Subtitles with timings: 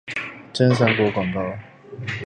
[0.51, 1.39] 真三国广告。